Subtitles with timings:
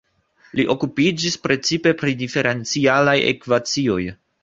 [0.59, 4.05] Li okupiĝis precipe pri diferencialaj ekvacioj.